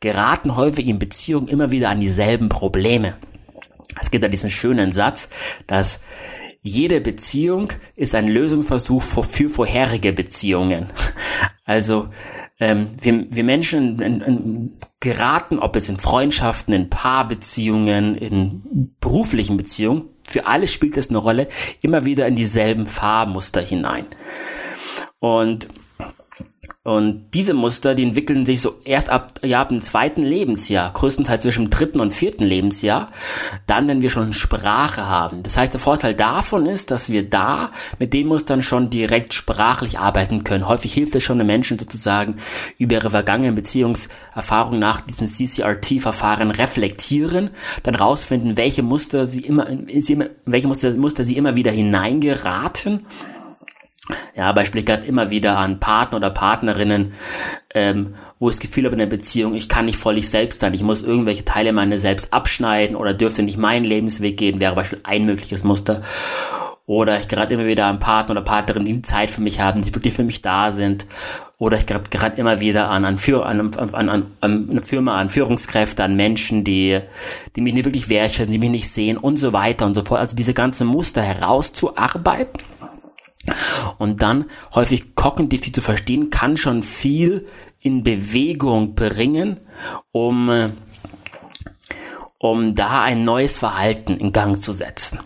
geraten 0.00 0.54
häufig 0.54 0.88
in 0.88 0.98
Beziehungen 0.98 1.48
immer 1.48 1.70
wieder 1.70 1.88
an 1.88 2.00
dieselben 2.00 2.50
Probleme. 2.50 3.16
Es 3.98 4.10
gibt 4.10 4.24
da 4.24 4.28
diesen 4.28 4.50
schönen 4.50 4.92
Satz, 4.92 5.30
dass 5.66 6.00
jede 6.60 7.00
Beziehung 7.00 7.72
ist 7.96 8.14
ein 8.14 8.28
Lösungsversuch 8.28 9.02
für 9.02 9.48
vorherige 9.48 10.12
Beziehungen. 10.12 10.86
Also 11.64 12.08
ähm, 12.58 12.88
wir, 13.00 13.24
wir 13.30 13.44
Menschen 13.44 14.00
in, 14.02 14.20
in, 14.20 14.72
geraten, 14.98 15.60
ob 15.60 15.76
es 15.76 15.88
in 15.88 15.96
Freundschaften, 15.96 16.74
in 16.74 16.90
Paarbeziehungen, 16.90 18.16
in 18.16 18.92
beruflichen 18.98 19.56
Beziehungen, 19.56 20.08
für 20.32 20.46
alles 20.46 20.72
spielt 20.72 20.96
es 20.96 21.10
eine 21.10 21.18
Rolle, 21.18 21.48
immer 21.82 22.04
wieder 22.04 22.26
in 22.26 22.36
dieselben 22.36 22.86
Fahrmuster 22.86 23.60
hinein. 23.60 24.06
Und 25.18 25.68
und 26.84 27.26
diese 27.34 27.54
Muster, 27.54 27.94
die 27.96 28.04
entwickeln 28.04 28.46
sich 28.46 28.60
so 28.60 28.76
erst 28.84 29.08
ab, 29.08 29.34
ja, 29.42 29.60
ab 29.60 29.70
dem 29.70 29.82
zweiten 29.82 30.22
Lebensjahr, 30.22 30.92
größtenteils 30.92 31.42
zwischen 31.42 31.64
dem 31.64 31.70
dritten 31.70 32.00
und 32.00 32.12
vierten 32.12 32.44
Lebensjahr, 32.44 33.08
dann, 33.66 33.88
wenn 33.88 34.02
wir 34.02 34.10
schon 34.10 34.32
Sprache 34.32 35.08
haben. 35.08 35.42
Das 35.42 35.56
heißt, 35.56 35.72
der 35.72 35.80
Vorteil 35.80 36.14
davon 36.14 36.66
ist, 36.66 36.92
dass 36.92 37.10
wir 37.10 37.28
da 37.28 37.72
mit 37.98 38.12
den 38.12 38.28
Mustern 38.28 38.62
schon 38.62 38.90
direkt 38.90 39.34
sprachlich 39.34 39.98
arbeiten 39.98 40.44
können. 40.44 40.68
Häufig 40.68 40.92
hilft 40.92 41.16
es 41.16 41.24
schon 41.24 41.38
den 41.38 41.48
Menschen 41.48 41.78
sozusagen 41.80 42.36
über 42.78 42.94
ihre 42.94 43.10
vergangenen 43.10 43.56
Beziehungserfahrungen 43.56 44.78
nach 44.78 45.00
diesem 45.00 45.26
CCRT-Verfahren 45.26 46.52
reflektieren, 46.52 47.50
dann 47.82 47.96
rausfinden, 47.96 48.56
welche 48.56 48.84
Muster 48.84 49.26
sie 49.26 49.40
immer, 49.40 49.66
welche 50.44 50.68
Muster, 50.68 50.96
Muster 50.96 51.24
sie 51.24 51.36
immer 51.36 51.56
wieder 51.56 51.72
hineingeraten 51.72 53.04
ja, 54.34 54.50
Beispiel 54.52 54.82
gerade 54.82 55.06
immer 55.06 55.30
wieder 55.30 55.58
an 55.58 55.78
Partner 55.78 56.16
oder 56.16 56.30
Partnerinnen, 56.30 57.12
ähm, 57.74 58.14
wo 58.38 58.48
ich 58.48 58.56
das 58.56 58.60
Gefühl 58.60 58.84
habe 58.84 58.94
in 58.94 58.98
der 58.98 59.06
Beziehung, 59.06 59.54
ich 59.54 59.68
kann 59.68 59.84
nicht 59.84 59.96
voll 59.96 60.18
ich 60.18 60.28
selbst 60.28 60.60
sein, 60.60 60.74
ich 60.74 60.82
muss 60.82 61.02
irgendwelche 61.02 61.44
Teile 61.44 61.72
meiner 61.72 61.98
selbst 61.98 62.32
abschneiden 62.32 62.96
oder 62.96 63.14
dürfte 63.14 63.42
nicht 63.42 63.58
meinen 63.58 63.84
Lebensweg 63.84 64.36
gehen, 64.36 64.60
wäre 64.60 64.74
beispielsweise 64.74 65.14
ein 65.14 65.24
mögliches 65.24 65.64
Muster. 65.64 66.02
Oder 66.84 67.20
ich 67.20 67.28
gerade 67.28 67.54
immer 67.54 67.64
wieder 67.64 67.86
an 67.86 68.00
Partner 68.00 68.32
oder 68.32 68.42
Partnerinnen, 68.42 68.84
die 68.84 69.02
Zeit 69.02 69.30
für 69.30 69.40
mich 69.40 69.60
haben, 69.60 69.82
die 69.82 69.94
wirklich 69.94 70.12
für 70.12 70.24
mich 70.24 70.42
da 70.42 70.72
sind. 70.72 71.06
Oder 71.58 71.76
ich 71.76 71.86
gerade 71.86 72.10
gerade 72.10 72.36
immer 72.38 72.58
wieder 72.58 72.90
an, 72.90 73.04
an, 73.04 73.16
an, 73.16 73.72
an, 73.94 74.08
an, 74.08 74.26
an 74.40 74.66
eine 74.68 74.82
Firma, 74.82 75.16
an 75.16 75.30
Führungskräfte, 75.30 76.02
an 76.02 76.16
Menschen, 76.16 76.64
die, 76.64 76.98
die 77.54 77.60
mich 77.60 77.72
nicht 77.72 77.84
wirklich 77.84 78.10
wertschätzen, 78.10 78.50
die 78.50 78.58
mich 78.58 78.70
nicht 78.70 78.90
sehen 78.90 79.16
und 79.16 79.36
so 79.36 79.52
weiter 79.52 79.86
und 79.86 79.94
so 79.94 80.02
fort. 80.02 80.18
Also 80.18 80.34
diese 80.34 80.54
ganzen 80.54 80.88
Muster 80.88 81.22
herauszuarbeiten 81.22 82.71
und 83.98 84.22
dann 84.22 84.46
häufig 84.74 85.14
kognitiv 85.14 85.72
zu 85.72 85.80
verstehen, 85.80 86.30
kann 86.30 86.56
schon 86.56 86.82
viel 86.82 87.46
in 87.80 88.02
Bewegung 88.02 88.94
bringen, 88.94 89.60
um, 90.12 90.48
äh, 90.48 90.70
um 92.38 92.74
da 92.74 93.02
ein 93.02 93.24
neues 93.24 93.58
Verhalten 93.58 94.16
in 94.16 94.32
Gang 94.32 94.58
zu 94.58 94.72
setzen. 94.72 95.18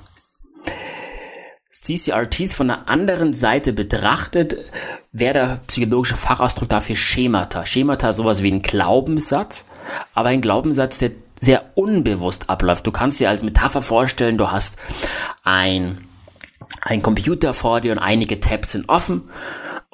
CCRTs 1.86 2.54
von 2.54 2.68
der 2.68 2.88
anderen 2.88 3.32
Seite 3.32 3.72
betrachtet, 3.72 4.56
wäre 5.12 5.34
der 5.34 5.60
psychologische 5.68 6.16
Fachausdruck 6.16 6.68
dafür 6.68 6.96
Schemata. 6.96 7.64
Schemata 7.64 8.12
sowas 8.12 8.42
wie 8.42 8.50
ein 8.50 8.62
Glaubenssatz, 8.62 9.66
aber 10.14 10.30
ein 10.30 10.40
Glaubenssatz, 10.40 10.98
der 10.98 11.12
sehr 11.38 11.62
unbewusst 11.74 12.50
abläuft. 12.50 12.86
Du 12.86 12.92
kannst 12.92 13.20
dir 13.20 13.28
als 13.28 13.42
Metapher 13.42 13.82
vorstellen, 13.82 14.38
du 14.38 14.50
hast 14.50 14.78
ein 15.44 15.98
ein 16.82 17.02
Computer 17.02 17.52
vor 17.52 17.80
dir 17.80 17.92
und 17.92 17.98
einige 17.98 18.40
Tabs 18.40 18.72
sind 18.72 18.88
offen 18.88 19.24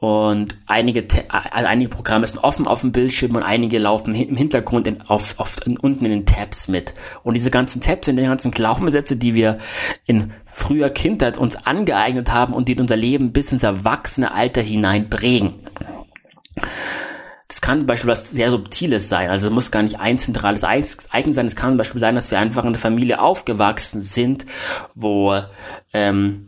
und 0.02 0.58
einige, 0.66 1.06
also 1.28 1.68
einige 1.68 1.88
Programme 1.88 2.26
sind 2.26 2.42
offen 2.42 2.66
auf 2.66 2.80
dem 2.80 2.90
Bildschirm 2.90 3.36
und 3.36 3.44
einige 3.44 3.78
laufen 3.78 4.16
im 4.16 4.36
Hintergrund 4.36 4.88
in, 4.88 5.00
auf, 5.02 5.38
auf, 5.38 5.64
in, 5.64 5.78
unten 5.78 6.04
in 6.04 6.10
den 6.10 6.26
Tabs 6.26 6.66
mit. 6.66 6.92
Und 7.22 7.34
diese 7.34 7.52
ganzen 7.52 7.80
Tabs 7.80 8.06
sind 8.06 8.16
die 8.16 8.24
ganzen 8.24 8.50
Glaubenssätze, 8.50 9.14
die 9.14 9.34
wir 9.34 9.58
in 10.04 10.32
früher 10.44 10.90
Kindheit 10.90 11.38
uns 11.38 11.54
angeeignet 11.54 12.32
haben 12.32 12.52
und 12.52 12.68
die 12.68 12.76
unser 12.76 12.96
Leben 12.96 13.32
bis 13.32 13.52
ins 13.52 13.62
erwachsene 13.62 14.34
Alter 14.34 14.60
hinein 14.60 15.08
prägen. 15.08 15.54
Das 17.52 17.60
kann 17.60 17.84
beispielsweise 17.84 18.22
was 18.22 18.30
sehr 18.30 18.50
Subtiles 18.50 19.10
sein. 19.10 19.28
Also 19.28 19.48
es 19.48 19.52
muss 19.52 19.70
gar 19.70 19.82
nicht 19.82 20.00
ein 20.00 20.16
zentrales 20.16 20.64
Eigen 20.64 21.34
sein. 21.34 21.44
Es 21.44 21.54
kann 21.54 21.72
zum 21.72 21.76
Beispiel 21.76 22.00
sein, 22.00 22.14
dass 22.14 22.30
wir 22.30 22.38
einfach 22.38 22.62
in 22.62 22.68
einer 22.68 22.78
Familie 22.78 23.20
aufgewachsen 23.20 24.00
sind, 24.00 24.46
wo 24.94 25.38
ähm, 25.92 26.46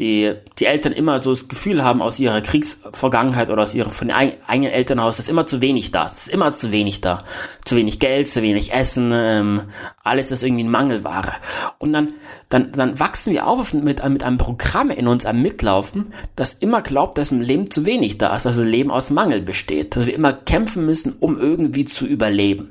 die, 0.00 0.34
die 0.58 0.64
Eltern 0.64 0.92
immer 0.92 1.22
so 1.22 1.30
das 1.30 1.46
Gefühl 1.46 1.84
haben 1.84 2.00
aus 2.00 2.18
ihrer 2.18 2.40
Kriegsvergangenheit 2.40 3.50
oder 3.50 3.62
aus 3.62 3.74
ihrem 3.74 3.90
von 3.90 4.10
eigenen 4.10 4.72
Elternhaus, 4.72 5.18
dass 5.18 5.28
immer 5.28 5.44
zu 5.44 5.60
wenig 5.60 5.92
da 5.92 6.06
ist. 6.06 6.12
Es 6.12 6.18
ist 6.28 6.34
immer 6.34 6.52
zu 6.52 6.72
wenig 6.72 7.02
da. 7.02 7.18
Zu 7.66 7.76
wenig 7.76 8.00
Geld, 8.00 8.26
zu 8.28 8.40
wenig 8.40 8.72
Essen, 8.72 9.12
ähm, 9.14 9.62
alles 10.02 10.30
ist 10.30 10.42
irgendwie 10.42 10.64
ein 10.64 10.70
Mangelware. 10.70 11.34
Und 11.78 11.92
dann, 11.92 12.14
dann, 12.48 12.72
dann 12.72 12.98
wachsen 12.98 13.34
wir 13.34 13.46
auf 13.46 13.74
mit, 13.74 14.02
mit 14.08 14.22
einem 14.22 14.38
Programm 14.38 14.88
in 14.88 15.06
uns 15.06 15.26
am 15.26 15.42
Mitlaufen, 15.42 16.14
das 16.34 16.54
immer 16.54 16.80
glaubt, 16.80 17.18
dass 17.18 17.30
im 17.30 17.42
Leben 17.42 17.70
zu 17.70 17.84
wenig 17.84 18.16
da 18.16 18.34
ist, 18.34 18.46
dass 18.46 18.56
das 18.56 18.64
Leben 18.64 18.90
aus 18.90 19.10
Mangel 19.10 19.42
besteht, 19.42 19.96
dass 19.96 20.06
wir 20.06 20.14
immer 20.14 20.32
kämpfen 20.32 20.86
müssen, 20.86 21.14
um 21.20 21.38
irgendwie 21.38 21.84
zu 21.84 22.06
überleben. 22.06 22.70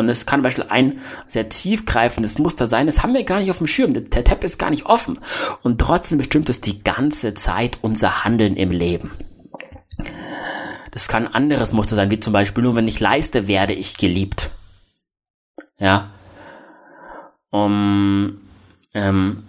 Und 0.00 0.08
es 0.08 0.24
kann 0.24 0.42
beispielsweise 0.42 0.74
ein 0.74 1.00
sehr 1.28 1.48
tiefgreifendes 1.48 2.38
Muster 2.38 2.66
sein. 2.66 2.86
Das 2.86 3.02
haben 3.02 3.14
wir 3.14 3.22
gar 3.24 3.38
nicht 3.38 3.50
auf 3.50 3.58
dem 3.58 3.66
Schirm. 3.66 3.92
Der 3.92 4.24
Tab 4.24 4.42
ist 4.42 4.58
gar 4.58 4.70
nicht 4.70 4.86
offen. 4.86 5.18
Und 5.62 5.78
trotzdem 5.78 6.18
bestimmt 6.18 6.48
es 6.48 6.60
die 6.60 6.82
ganze 6.82 7.34
Zeit 7.34 7.78
unser 7.82 8.24
Handeln 8.24 8.56
im 8.56 8.70
Leben. 8.70 9.12
Das 10.90 11.06
kann 11.06 11.26
ein 11.26 11.34
anderes 11.34 11.72
Muster 11.72 11.96
sein, 11.96 12.10
wie 12.10 12.18
zum 12.18 12.32
Beispiel 12.32 12.64
nur 12.64 12.74
wenn 12.74 12.88
ich 12.88 12.98
leiste, 12.98 13.46
werde 13.46 13.74
ich 13.74 13.98
geliebt. 13.98 14.50
Ja. 15.78 16.10
Um, 17.50 18.40
ähm, 18.94 19.44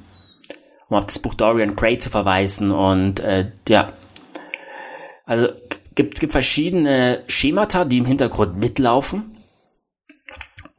um 0.89 0.97
auf 0.97 1.05
das 1.05 1.19
Buch 1.19 1.33
Dorian 1.33 1.75
Gray 1.75 1.97
zu 1.97 2.09
verweisen 2.09 2.71
und 2.71 3.21
äh, 3.21 3.51
ja. 3.69 3.93
Also 5.25 5.47
gibt, 5.95 6.19
gibt 6.19 6.31
verschiedene 6.33 7.23
Schemata, 7.27 7.85
die 7.85 7.99
im 7.99 8.05
Hintergrund 8.05 8.57
mitlaufen 8.57 9.37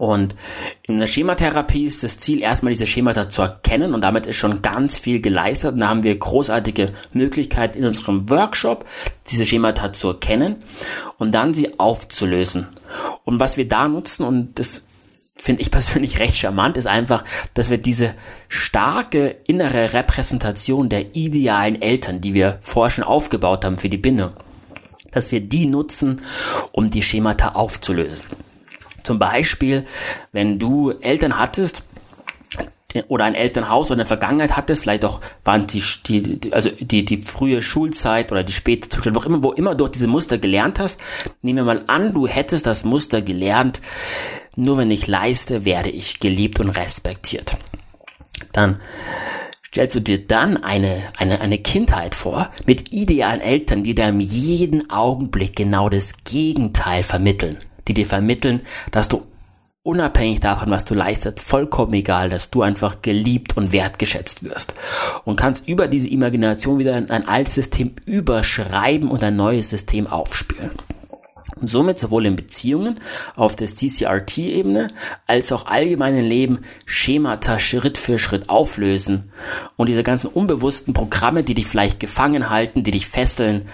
und 0.03 0.35
in 0.83 0.97
der 0.97 1.07
Schematherapie 1.07 1.85
ist 1.85 2.03
das 2.03 2.19
Ziel, 2.19 2.43
erstmal 2.43 2.73
diese 2.73 2.89
Schemata 2.89 3.29
zu 3.29 3.43
erkennen 3.43 3.95
und 3.95 4.01
damit 4.01 4.27
ist 4.27 4.35
schon 4.35 4.61
ganz 4.61 4.99
viel 4.99 5.21
geleistet. 5.21 5.75
Und 5.75 5.79
da 5.79 5.91
haben 5.91 6.03
wir 6.03 6.19
großartige 6.19 6.91
Möglichkeiten 7.13 7.79
in 7.79 7.85
unserem 7.85 8.29
Workshop, 8.29 8.85
diese 9.31 9.47
Schemata 9.47 9.93
zu 9.93 10.09
erkennen 10.09 10.57
und 11.19 11.33
dann 11.37 11.55
sie 11.55 11.79
aufzulösen. 11.79 12.67
Und 13.23 13.39
was 13.39 13.57
wir 13.57 13.69
da 13.69 13.87
nutzen, 13.87 14.25
und 14.25 14.59
das 14.59 14.87
finde 15.37 15.63
ich 15.63 15.71
persönlich 15.71 16.19
recht 16.19 16.37
charmant, 16.37 16.77
ist 16.77 16.89
einfach, 16.89 17.23
dass 17.55 17.71
wir 17.71 17.79
diese 17.79 18.13
starke 18.49 19.37
innere 19.47 19.95
Repräsentation 19.95 20.89
der 20.89 21.15
idealen 21.15 21.81
Eltern, 21.81 22.21
die 22.21 22.35
wir 22.35 22.59
vorher 22.61 22.91
schon 22.91 23.05
aufgebaut 23.05 23.65
haben 23.65 23.77
für 23.77 23.89
die 23.89 23.99
Bindung, 23.99 24.33
dass 25.13 25.31
wir 25.31 25.39
die 25.41 25.67
nutzen, 25.67 26.21
um 26.73 26.91
die 26.91 27.03
Schemata 27.03 27.51
aufzulösen. 27.51 28.25
Zum 29.03 29.19
Beispiel, 29.19 29.85
wenn 30.33 30.59
du 30.59 30.91
Eltern 30.91 31.39
hattest, 31.39 31.83
oder 33.09 33.25
ein 33.25 33.35
Elternhaus 33.35 33.91
oder 33.91 34.01
eine 34.01 34.07
Vergangenheit 34.07 34.57
hattest, 34.57 34.83
vielleicht 34.83 35.05
auch 35.05 35.21
waren 35.45 35.67
die, 35.67 35.83
die 36.07 36.53
also 36.53 36.71
die, 36.79 37.05
die 37.05 37.17
frühe 37.17 37.63
Schulzeit 37.63 38.33
oder 38.33 38.43
die 38.43 38.53
späte 38.53 38.89
Zustand, 38.89 39.17
wo 39.17 39.23
immer, 39.23 39.43
wo 39.43 39.53
immer 39.53 39.75
du 39.75 39.89
diese 39.89 40.07
Muster 40.07 40.39
gelernt 40.39 40.79
hast, 40.79 41.01
nehmen 41.41 41.59
wir 41.59 41.75
mal 41.75 41.85
an, 41.87 42.13
du 42.13 42.27
hättest 42.27 42.67
das 42.67 42.85
Muster 42.85 43.23
gelernt, 43.23 43.81
nur 44.57 44.77
wenn 44.79 44.91
ich 44.91 45.07
leiste, 45.07 45.65
werde 45.65 45.91
ich 45.91 46.21
geliebt 46.21 46.61
und 46.61 46.71
respektiert. 46.71 47.57
Dann 48.53 48.81
stellst 49.67 49.97
du 49.97 50.01
dir 50.01 50.27
dann 50.27 50.63
eine, 50.63 50.95
eine, 51.17 51.41
eine 51.41 51.59
Kindheit 51.59 52.15
vor 52.15 52.51
mit 52.67 52.93
idealen 52.93 53.41
Eltern, 53.41 53.83
die 53.83 53.95
dir 53.95 54.09
in 54.09 54.21
jeden 54.21 54.91
Augenblick 54.91 55.57
genau 55.57 55.89
das 55.89 56.25
Gegenteil 56.25 57.03
vermitteln, 57.03 57.57
die 57.89 57.95
dir 57.95 58.07
vermitteln, 58.07 58.63
dass 58.91 59.09
du 59.09 59.27
unabhängig 59.85 60.41
davon, 60.41 60.71
was 60.71 60.85
du 60.85 60.95
leistest, 60.95 61.41
vollkommen 61.41 61.95
egal, 61.95 62.29
dass 62.29 62.51
du 62.51 62.63
einfach 62.63 63.03
geliebt 63.03 63.57
und 63.57 63.73
wertgeschätzt 63.73 64.45
wirst. 64.45 64.75
Und 65.25 65.37
kannst 65.37 65.69
über 65.69 65.89
diese 65.89 66.09
Imagination 66.09 66.79
wieder 66.79 66.95
ein 66.95 67.29
altes 67.29 67.57
System 67.57 67.95
überschreiben 68.07 69.11
und 69.11 69.25
ein 69.25 69.37
neues 69.37 69.71
System 69.71 70.07
aufspüren. 70.07 70.71
Und 71.61 71.69
somit 71.69 71.99
sowohl 71.99 72.27
in 72.27 72.35
Beziehungen 72.35 72.99
auf 73.37 73.57
der 73.57 73.69
CCRT-Ebene 73.69 74.89
als 75.27 75.53
auch 75.53 75.67
allgemeinen 75.67 76.25
Leben 76.25 76.61
Schemata 76.87 77.61
Schritt 77.61 77.99
für 77.99 78.19
Schritt 78.19 78.49
auflösen 78.49 79.31
und 79.77 79.89
diese 79.89 80.03
ganzen 80.03 80.29
unbewussten 80.29 80.95
Programme, 80.95 81.45
die 81.45 81.55
dich 81.55 81.67
vielleicht 81.67 82.01
gefangen 82.01 82.51
halten, 82.51 82.83
die 82.83 82.91
dich 82.91 83.07
fesseln, 83.07 83.65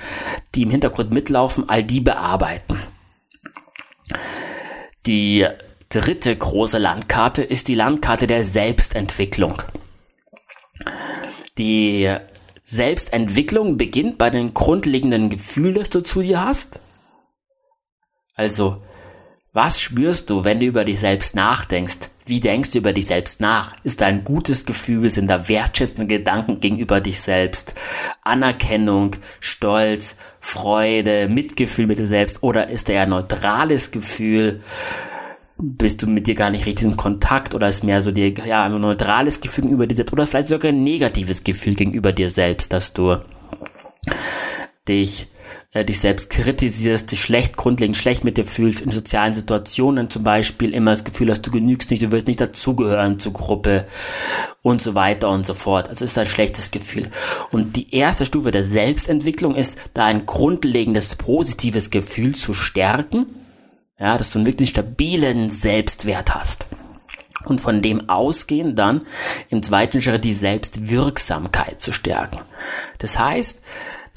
die 0.55 0.63
im 0.63 0.71
Hintergrund 0.71 1.13
mitlaufen, 1.13 1.69
all 1.69 1.85
die 1.85 2.01
bearbeiten. 2.01 2.79
Die 5.09 5.47
dritte 5.89 6.37
große 6.37 6.77
Landkarte 6.77 7.43
ist 7.43 7.69
die 7.69 7.75
Landkarte 7.75 8.27
der 8.27 8.45
Selbstentwicklung. 8.45 9.63
Die 11.57 12.15
Selbstentwicklung 12.63 13.79
beginnt 13.79 14.19
bei 14.19 14.29
den 14.29 14.53
grundlegenden 14.53 15.31
Gefühlen, 15.31 15.77
das 15.77 15.89
du 15.89 16.03
zu 16.03 16.21
dir 16.21 16.45
hast. 16.45 16.81
Also, 18.35 18.83
was 19.55 19.81
spürst 19.81 20.29
du, 20.29 20.45
wenn 20.45 20.61
du 20.61 20.67
über 20.67 20.85
dich 20.85 21.01
selbst 21.01 21.35
nachdenkst? 21.35 22.11
Wie 22.29 22.41
denkst 22.41 22.73
du 22.73 22.79
über 22.79 22.93
dich 22.93 23.07
selbst 23.07 23.41
nach? 23.41 23.75
Ist 23.85 24.03
da 24.03 24.07
ein 24.07 24.23
gutes 24.23 24.67
Gefühl? 24.67 25.09
Sind 25.09 25.29
da 25.29 25.49
wertschätzende 25.49 26.07
Gedanken 26.07 26.61
gegenüber 26.61 27.01
dich 27.01 27.23
selbst? 27.23 27.75
Anerkennung, 28.23 29.17
Stolz, 29.41 30.19
Freude, 30.39 31.29
Mitgefühl 31.31 31.87
mit 31.87 31.99
dir 31.99 32.07
selbst? 32.07 32.43
Oder 32.43 32.69
ist 32.69 32.89
da 32.89 32.93
eher 32.93 33.03
ein 33.03 33.11
neutrales 33.11 33.91
Gefühl? 33.91 34.61
bist 35.61 36.05
du 36.05 36.07
mit 36.07 36.29
dir 36.29 36.37
gar 36.37 36.51
nicht 36.51 36.67
richtig 36.67 36.87
in 36.87 36.97
Kontakt 36.97 37.53
oder 37.53 37.69
ist 37.69 37.83
mehr 37.83 38.01
so 38.01 38.13
dir, 38.13 38.31
ja, 38.31 38.63
ein 38.63 38.81
neutrales 38.81 39.41
Gefühl 39.41 39.63
gegenüber 39.63 39.89
dir 39.89 39.95
selbst 39.97 40.13
oder 40.13 40.25
vielleicht 40.25 40.49
sogar 40.49 40.71
ein 40.71 40.85
negatives 40.85 41.43
Gefühl 41.43 41.75
gegenüber 41.75 42.13
dir 42.13 42.31
selbst, 42.31 42.73
dass 42.73 42.93
du 42.93 43.17
dich, 44.89 45.29
äh, 45.73 45.85
dich 45.85 46.01
selbst 46.01 46.31
kritisierst, 46.31 47.13
dich 47.13 47.21
schlecht, 47.21 47.57
grundlegend 47.57 47.97
schlecht 47.97 48.25
mit 48.25 48.39
dir 48.39 48.45
fühlst, 48.45 48.81
in 48.81 48.91
sozialen 48.91 49.35
Situationen 49.35 50.11
zum 50.11 50.25
Beispiel 50.25 50.75
immer 50.75 50.93
das 50.93 51.05
Gefühl 51.05 51.31
hast, 51.31 51.47
du 51.47 51.51
genügst 51.51 51.91
nicht, 51.91 52.03
du 52.03 52.11
wirst 52.11 52.27
nicht 52.27 52.41
dazugehören 52.41 53.19
zur 53.19 53.33
Gruppe 53.33 53.87
und 54.63 54.83
so 54.83 54.95
weiter 54.95 55.31
und 55.31 55.47
so 55.47 55.55
fort. 55.55 55.89
Also 55.89 56.05
ist 56.05 56.19
ein 56.19 56.27
schlechtes 56.27 56.71
Gefühl. 56.71 57.09
Und 57.53 57.77
die 57.77 57.95
erste 57.95 58.25
Stufe 58.25 58.51
der 58.51 58.65
Selbstentwicklung 58.65 59.55
ist, 59.55 59.79
da 59.95 60.07
ein 60.07 60.27
grundlegendes 60.27 61.15
positives 61.17 61.91
Gefühl 61.91 62.35
zu 62.35 62.55
stärken 62.55 63.27
ja, 63.99 64.17
dass 64.17 64.31
du 64.31 64.39
einen 64.39 64.47
wirklich 64.47 64.71
stabilen 64.71 65.51
Selbstwert 65.51 66.35
hast. 66.35 66.67
Und 67.45 67.61
von 67.61 67.83
dem 67.83 68.09
ausgehen 68.09 68.75
dann 68.75 69.05
im 69.49 69.63
zweiten 69.63 70.03
Schritt 70.03 70.25
die 70.25 70.33
Selbstwirksamkeit 70.33 71.81
zu 71.81 71.93
stärken. 71.93 72.41
Das 72.99 73.19
heißt, 73.19 73.63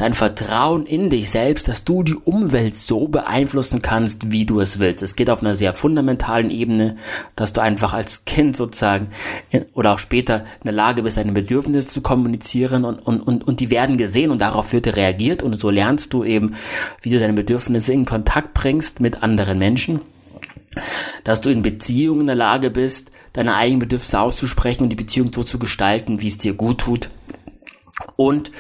dein 0.02 0.14
Vertrauen 0.14 0.88
in 0.88 1.12
dich 1.12 1.30
selbst, 1.30 1.68
dass 1.68 1.84
du 1.84 2.02
die 2.02 2.16
Umwelt 2.16 2.76
so 2.76 3.08
beeinflussen 3.08 3.84
kannst, 3.84 4.32
wie 4.32 4.48
du 4.48 4.60
es 4.60 4.80
willst. 4.80 5.04
Es 5.04 5.16
geht 5.16 5.30
auf 5.30 5.44
einer 5.44 5.54
sehr 5.54 5.76
fundamentalen 5.76 6.50
Ebene, 6.50 6.96
dass 7.36 7.54
du 7.54 7.62
einfach 7.62 7.94
als 7.94 8.26
Kind 8.26 8.58
sozusagen 8.58 9.10
oder 9.76 9.94
auch 9.94 10.00
später 10.00 10.38
in 10.38 10.66
der 10.66 10.74
Lage 10.74 11.04
bist, 11.04 11.18
deine 11.18 11.34
Bedürfnisse 11.34 11.90
zu 11.90 12.02
kommunizieren 12.02 12.84
und, 12.84 12.98
und, 12.98 13.22
und, 13.22 13.48
und 13.48 13.60
die 13.60 13.70
werden 13.70 13.98
gesehen 13.98 14.32
und 14.32 14.42
darauf 14.42 14.74
wird 14.74 14.88
reagiert 14.96 15.44
und 15.44 15.56
so 15.60 15.70
lernst 15.70 16.14
du 16.14 16.24
eben, 16.24 16.56
wie 17.04 17.12
du 17.12 17.20
deine 17.20 17.34
Bedürfnisse 17.34 17.94
in 17.94 18.06
Kontakt 18.06 18.56
bringst 18.56 19.02
mit 19.02 19.22
anderen 19.22 19.60
Menschen 19.60 20.02
dass 21.26 21.42
du 21.42 21.50
in 21.50 21.64
Beziehungen 21.64 22.22
in 22.22 22.28
der 22.28 22.36
Lage 22.38 22.70
bist, 22.70 23.12
deine 23.34 23.56
eigenen 23.56 23.80
Bedürfnisse 23.80 24.22
auszusprechen 24.22 24.84
und 24.84 24.90
die 24.90 24.96
Beziehung 24.96 25.30
so 25.34 25.44
zu 25.44 25.60
gestalten, 25.60 26.22
wie 26.22 26.30
es 26.30 26.38
dir 26.38 26.54
gut 26.54 26.78
tut. 26.78 27.10
Und 28.16 28.52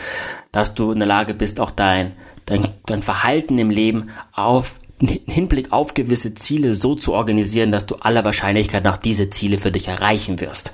dass 0.51 0.73
du 0.73 0.91
in 0.91 0.99
der 0.99 1.07
Lage 1.07 1.33
bist, 1.33 1.59
auch 1.59 1.71
dein, 1.71 2.13
dein, 2.45 2.67
dein 2.85 3.01
Verhalten 3.01 3.57
im 3.57 3.69
Leben 3.69 4.09
auf 4.33 4.79
Hinblick 4.99 5.71
auf 5.71 5.93
gewisse 5.93 6.33
Ziele 6.33 6.73
so 6.73 6.95
zu 6.95 7.13
organisieren, 7.13 7.71
dass 7.71 7.85
du 7.85 7.95
aller 7.95 8.23
Wahrscheinlichkeit 8.23 8.83
nach 8.83 8.97
diese 8.97 9.29
Ziele 9.29 9.57
für 9.57 9.71
dich 9.71 9.87
erreichen 9.87 10.39
wirst. 10.39 10.73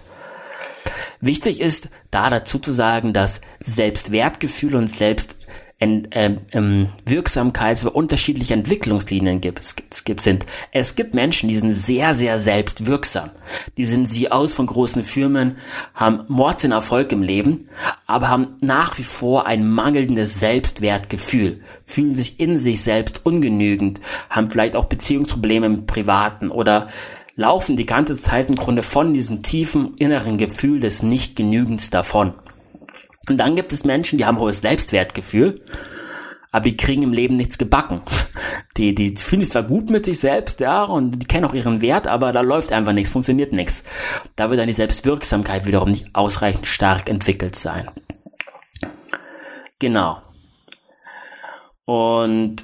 Wichtig 1.19 1.61
ist, 1.61 1.89
da 2.11 2.29
dazu 2.29 2.59
zu 2.59 2.71
sagen, 2.71 3.11
dass 3.11 3.41
Selbstwertgefühl 3.59 4.75
und 4.75 4.87
Selbst 4.87 5.35
Ent, 5.79 6.07
ähm, 6.11 6.39
ähm, 6.53 6.89
Wirksamkeits- 7.05 7.85
oder 7.85 7.95
unterschiedliche 7.95 8.55
Entwicklungslinien 8.55 9.41
gibt. 9.41 9.59
Es, 9.59 9.75
es, 9.91 10.03
gibt, 10.03 10.21
sind, 10.21 10.43
es 10.71 10.95
gibt 10.95 11.13
Menschen, 11.13 11.49
die 11.49 11.55
sind 11.55 11.71
sehr, 11.71 12.15
sehr 12.15 12.39
selbstwirksam. 12.39 13.29
Die 13.77 13.85
sind 13.85 14.07
sie 14.07 14.31
aus 14.31 14.55
von 14.55 14.65
großen 14.65 15.03
Firmen, 15.03 15.55
haben 15.93 16.21
Mordsen 16.29 16.71
Erfolg 16.71 17.11
im 17.11 17.21
Leben, 17.21 17.69
aber 18.07 18.29
haben 18.29 18.55
nach 18.59 18.97
wie 18.97 19.03
vor 19.03 19.45
ein 19.45 19.69
mangelndes 19.69 20.39
Selbstwertgefühl, 20.39 21.61
fühlen 21.85 22.15
sich 22.15 22.39
in 22.39 22.57
sich 22.57 22.81
selbst 22.81 23.21
ungenügend, 23.23 24.01
haben 24.31 24.49
vielleicht 24.49 24.75
auch 24.75 24.85
Beziehungsprobleme 24.85 25.67
im 25.67 25.85
Privaten 25.85 26.49
oder 26.49 26.87
laufen 27.35 27.77
die 27.77 27.85
ganze 27.85 28.15
Zeit 28.15 28.49
im 28.49 28.55
Grunde 28.55 28.81
von 28.81 29.13
diesem 29.13 29.43
tiefen 29.43 29.93
inneren 29.99 30.39
Gefühl 30.39 30.79
des 30.79 31.03
Nichtgenügens 31.03 31.91
davon. 31.91 32.33
Und 33.29 33.37
dann 33.37 33.55
gibt 33.55 33.73
es 33.73 33.85
Menschen, 33.85 34.17
die 34.17 34.25
haben 34.25 34.39
hohes 34.39 34.59
Selbstwertgefühl, 34.59 35.61
aber 36.51 36.65
die 36.65 36.77
kriegen 36.77 37.03
im 37.03 37.13
Leben 37.13 37.35
nichts 37.35 37.57
gebacken. 37.57 38.01
Die, 38.77 38.93
die 38.93 39.15
fühlen 39.15 39.41
sich 39.41 39.49
zwar 39.49 39.63
gut 39.63 39.89
mit 39.89 40.05
sich 40.05 40.19
selbst, 40.19 40.59
ja, 40.59 40.83
und 40.83 41.11
die 41.23 41.25
kennen 41.25 41.45
auch 41.45 41.55
ihren 41.55 41.81
Wert, 41.81 42.05
aber 42.05 42.31
da 42.31 42.41
läuft 42.41 42.71
einfach 42.71 42.93
nichts, 42.93 43.09
funktioniert 43.09 43.51
nichts. 43.51 43.83
Da 44.35 44.51
wird 44.51 44.59
dann 44.59 44.67
die 44.67 44.73
Selbstwirksamkeit 44.73 45.65
wiederum 45.65 45.89
nicht 45.89 46.13
ausreichend 46.13 46.67
stark 46.67 47.09
entwickelt 47.09 47.55
sein. 47.55 47.89
Genau. 49.79 50.21
Und 51.85 52.63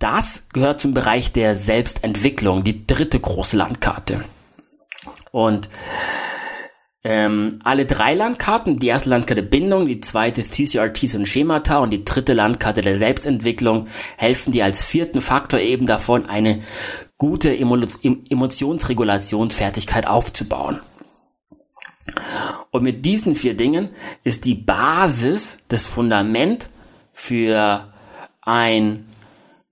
das 0.00 0.48
gehört 0.52 0.80
zum 0.80 0.94
Bereich 0.94 1.30
der 1.30 1.54
Selbstentwicklung, 1.54 2.64
die 2.64 2.86
dritte 2.86 3.20
große 3.20 3.56
Landkarte. 3.56 4.24
Und 5.30 5.68
ähm, 7.02 7.58
alle 7.64 7.86
drei 7.86 8.14
Landkarten, 8.14 8.76
die 8.78 8.88
erste 8.88 9.08
Landkarte 9.08 9.42
Bindung, 9.42 9.86
die 9.86 10.00
zweite 10.00 10.42
CCRTs 10.42 11.14
und 11.14 11.26
Schemata 11.26 11.78
und 11.78 11.90
die 11.90 12.04
dritte 12.04 12.34
Landkarte 12.34 12.82
der 12.82 12.98
Selbstentwicklung 12.98 13.86
helfen 14.18 14.52
dir 14.52 14.64
als 14.64 14.84
vierten 14.84 15.22
Faktor 15.22 15.60
eben 15.60 15.86
davon, 15.86 16.26
eine 16.26 16.60
gute 17.16 17.56
Emo 17.56 17.78
Emotionsregulationsfertigkeit 18.28 20.06
aufzubauen. 20.06 20.80
Und 22.70 22.82
mit 22.82 23.06
diesen 23.06 23.34
vier 23.34 23.54
Dingen 23.54 23.90
ist 24.24 24.44
die 24.44 24.54
Basis, 24.54 25.58
das 25.68 25.86
Fundament 25.86 26.68
für 27.12 27.92
ein, 28.44 29.06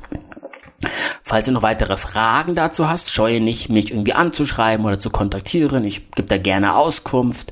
Falls 1.23 1.45
du 1.45 1.51
noch 1.51 1.63
weitere 1.63 1.97
Fragen 1.97 2.55
dazu 2.55 2.89
hast, 2.89 3.11
scheue 3.11 3.41
nicht, 3.41 3.69
mich 3.69 3.91
irgendwie 3.91 4.13
anzuschreiben 4.13 4.85
oder 4.85 4.99
zu 4.99 5.09
kontaktieren. 5.09 5.83
Ich 5.83 6.11
gebe 6.11 6.27
da 6.27 6.37
gerne 6.37 6.75
Auskunft 6.75 7.51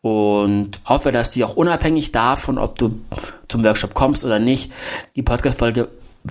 und 0.00 0.80
hoffe, 0.84 1.12
dass 1.12 1.30
die 1.30 1.44
auch 1.44 1.56
unabhängig 1.56 2.12
davon, 2.12 2.58
ob 2.58 2.78
du 2.78 3.00
zum 3.48 3.64
Workshop 3.64 3.94
kommst 3.94 4.24
oder 4.24 4.38
nicht, 4.38 4.72
die 5.16 5.22
Podcast-Folge 5.22 5.88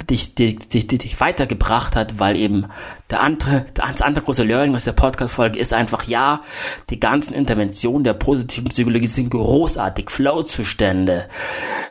dich, 0.10 0.36
dich, 0.36 0.68
dich, 0.68 0.88
dich 0.88 1.20
weitergebracht 1.20 1.96
hat, 1.96 2.20
weil 2.20 2.36
eben 2.36 2.68
der 3.10 3.22
andere, 3.22 3.66
das 3.74 4.02
andere 4.02 4.26
große 4.26 4.44
Learning 4.44 4.76
aus 4.76 4.86
der 4.86 4.94
Podcast-Folge 4.94 5.60
ist 5.60 5.74
einfach, 5.74 6.04
ja, 6.06 6.42
die 6.90 7.00
ganzen 7.00 7.34
Interventionen 7.34 8.04
der 8.04 8.14
positiven 8.14 8.70
Psychologie 8.70 9.08
sind 9.08 9.32
großartig, 9.32 10.10
Flow-Zustände, 10.10 11.28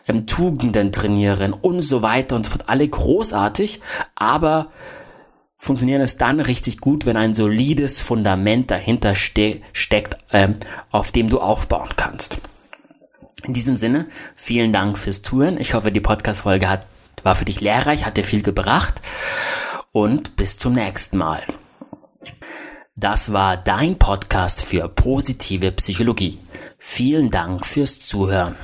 ähm, 0.09 0.27
Tugenden 0.27 0.93
trainieren 0.93 1.53
und 1.53 1.81
so 1.81 2.03
weiter 2.03 2.37
und 2.37 2.45
so 2.45 2.53
fort, 2.53 2.69
alle 2.69 2.89
großartig, 2.89 3.81
aber 4.15 4.69
funktionieren 5.57 6.03
es 6.03 6.19
dann 6.19 6.41
richtig 6.41 6.79
gut, 6.79 7.07
wenn 7.07 7.17
ein 7.17 7.35
solides 7.35 8.03
Fundament 8.03 8.71
dahinter 8.71 9.15
ste 9.15 9.61
steckt, 9.73 10.17
ähm, 10.33 10.57
auf 10.91 11.11
dem 11.13 11.29
du 11.29 11.41
aufbauen 11.41 11.91
kannst. 11.97 12.39
In 13.47 13.53
diesem 13.53 13.77
Sinne, 13.77 14.07
vielen 14.35 14.73
Dank 14.73 14.97
fürs 14.97 15.23
Zuhören. 15.23 15.61
Ich 15.61 15.75
hoffe, 15.75 15.93
die 15.93 16.01
Podcast-Folge 16.01 16.69
hat 16.69 16.87
war 17.23 17.35
für 17.35 17.45
dich 17.45 17.61
lehrreich, 17.61 18.05
hat 18.05 18.17
dir 18.17 18.25
viel 18.25 18.43
gebracht 18.43 19.01
und 19.93 20.37
bis 20.37 20.59
zum 20.59 20.73
nächsten 20.73 21.19
Mal. 21.19 21.43
Das 22.97 23.33
war 23.33 23.57
dein 23.57 23.99
Podcast 23.99 24.65
für 24.65 24.89
positive 24.89 25.73
Psychologie. 25.73 26.39
Vielen 26.79 27.31
Dank 27.31 27.67
fürs 27.67 28.01
Zuhören. 28.01 28.55